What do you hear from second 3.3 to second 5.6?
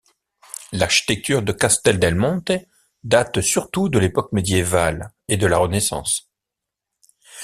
surtout de l'époque médiévale et de la